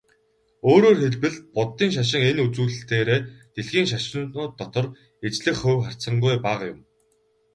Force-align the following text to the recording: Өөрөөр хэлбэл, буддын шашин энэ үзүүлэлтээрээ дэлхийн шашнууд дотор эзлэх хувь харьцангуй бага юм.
Өөрөөр 0.69 0.97
хэлбэл, 1.03 1.37
буддын 1.55 1.91
шашин 1.97 2.21
энэ 2.29 2.41
үзүүлэлтээрээ 2.45 3.19
дэлхийн 3.53 3.87
шашнууд 3.91 4.51
дотор 4.59 4.85
эзлэх 5.27 5.57
хувь 5.61 5.83
харьцангуй 5.85 6.35
бага 6.45 6.65
юм. 6.73 6.79